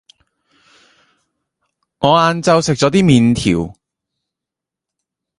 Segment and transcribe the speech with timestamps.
[1.99, 3.77] 我晏晝食咗啲麵條